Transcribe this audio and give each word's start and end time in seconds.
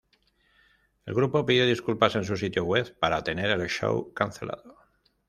El 1.05 1.13
grupo 1.13 1.45
pidió 1.45 1.63
disculpas 1.67 2.15
en 2.15 2.23
su 2.23 2.35
sitio 2.35 2.63
web 2.65 2.97
para 2.97 3.23
tener 3.23 3.51
el 3.51 3.69
show 3.69 4.11
cancelado. 4.15 4.79